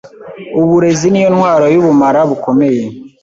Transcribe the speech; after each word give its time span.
Uburezi 0.61 1.05
niyo 1.09 1.29
ntwaro 1.35 1.65
y’ubumara 1.73 2.19
bukomeye 2.29 2.83